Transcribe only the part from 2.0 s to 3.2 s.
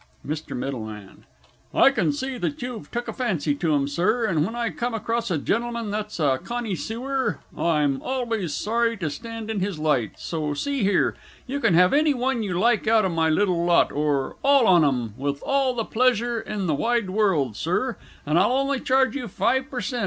see you've took a